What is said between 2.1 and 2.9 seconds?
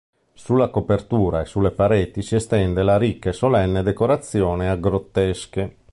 si estende